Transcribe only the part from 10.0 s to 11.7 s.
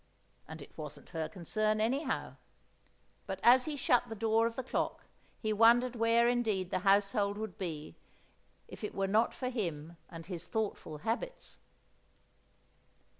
and his thoughtful habits!